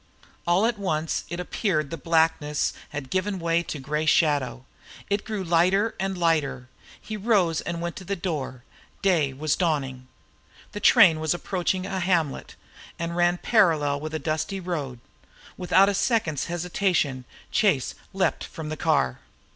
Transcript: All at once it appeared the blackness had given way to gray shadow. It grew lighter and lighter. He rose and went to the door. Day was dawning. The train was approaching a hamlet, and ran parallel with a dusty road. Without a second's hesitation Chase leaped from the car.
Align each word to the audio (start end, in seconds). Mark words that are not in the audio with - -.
All 0.47 0.65
at 0.65 0.79
once 0.79 1.25
it 1.29 1.39
appeared 1.39 1.91
the 1.91 1.95
blackness 1.95 2.73
had 2.89 3.11
given 3.11 3.37
way 3.37 3.61
to 3.61 3.77
gray 3.77 4.07
shadow. 4.07 4.65
It 5.11 5.23
grew 5.23 5.43
lighter 5.43 5.93
and 5.99 6.17
lighter. 6.17 6.69
He 6.99 7.15
rose 7.15 7.61
and 7.61 7.81
went 7.81 7.97
to 7.97 8.03
the 8.03 8.15
door. 8.15 8.63
Day 9.03 9.31
was 9.31 9.55
dawning. 9.55 10.07
The 10.71 10.79
train 10.79 11.19
was 11.19 11.35
approaching 11.35 11.85
a 11.85 11.99
hamlet, 11.99 12.55
and 12.97 13.15
ran 13.15 13.37
parallel 13.37 13.99
with 13.99 14.15
a 14.15 14.27
dusty 14.33 14.59
road. 14.59 14.97
Without 15.55 15.87
a 15.87 15.93
second's 15.93 16.45
hesitation 16.45 17.23
Chase 17.51 17.93
leaped 18.11 18.43
from 18.43 18.69
the 18.69 18.77
car. 18.77 19.19